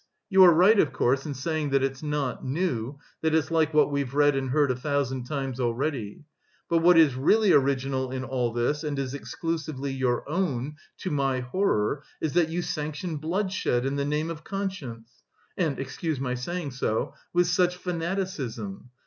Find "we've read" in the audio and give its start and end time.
3.91-4.35